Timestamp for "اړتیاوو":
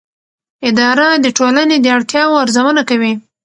1.97-2.39